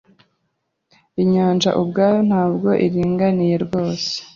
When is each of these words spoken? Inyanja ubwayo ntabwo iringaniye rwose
Inyanja 1.21 1.69
ubwayo 1.81 2.19
ntabwo 2.29 2.69
iringaniye 2.85 3.55
rwose 3.65 4.11